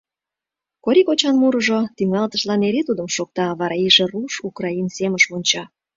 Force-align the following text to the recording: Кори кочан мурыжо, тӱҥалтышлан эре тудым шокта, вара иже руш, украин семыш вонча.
Кори 0.83 1.01
кочан 1.07 1.35
мурыжо, 1.41 1.79
тӱҥалтышлан 1.95 2.61
эре 2.67 2.81
тудым 2.89 3.07
шокта, 3.15 3.45
вара 3.59 3.75
иже 3.85 4.05
руш, 4.11 4.33
украин 4.47 4.87
семыш 4.97 5.23
вонча. 5.31 5.63